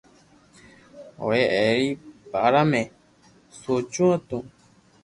ھوئي 1.21 1.43
اي 1.55 1.69
ري 1.77 1.89
بارا 2.31 2.63
۾ 2.73 2.83
سوچو 3.61 4.07
ھونن 4.11 4.41